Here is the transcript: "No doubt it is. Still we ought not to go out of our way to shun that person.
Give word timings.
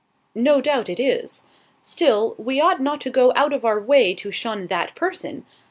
"No 0.33 0.61
doubt 0.61 0.89
it 0.89 0.99
is. 0.99 1.43
Still 1.83 2.33
we 2.39 2.59
ought 2.59 2.81
not 2.81 3.01
to 3.01 3.11
go 3.11 3.31
out 3.35 3.53
of 3.53 3.63
our 3.63 3.79
way 3.79 4.15
to 4.15 4.31
shun 4.31 4.65
that 4.65 4.95
person. 4.95 5.45